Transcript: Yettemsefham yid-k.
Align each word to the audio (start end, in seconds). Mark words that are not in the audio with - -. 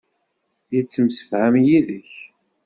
Yettemsefham 0.73 1.53
yid-k. 1.65 2.11